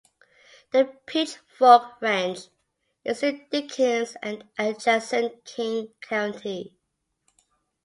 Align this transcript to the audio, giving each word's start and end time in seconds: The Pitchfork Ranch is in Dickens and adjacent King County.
The 0.71 0.85
Pitchfork 1.05 2.01
Ranch 2.01 2.47
is 3.05 3.21
in 3.21 3.45
Dickens 3.51 4.15
and 4.23 4.45
adjacent 4.57 5.45
King 5.45 5.89
County. 6.01 6.75